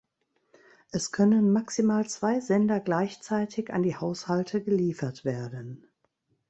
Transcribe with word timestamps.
Es 0.89 1.11
können 1.11 1.51
maximal 1.53 2.09
zwei 2.09 2.39
Sender 2.39 2.79
gleichzeitig 2.79 3.71
an 3.71 3.83
die 3.83 3.97
Haushalte 3.97 4.59
geliefert 4.63 5.25
werden. 5.25 5.85